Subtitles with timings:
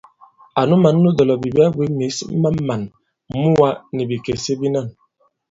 [0.59, 2.81] Ànu mǎn nu dɔ̀lɔ̀bìbi a bwě mǐs ma màn
[3.41, 4.87] muwā nì bìkèse bīnân.